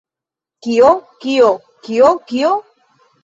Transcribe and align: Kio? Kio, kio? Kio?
Kio? 0.67 0.87
Kio, 1.25 1.51
kio? 1.87 2.09
Kio? 2.31 2.53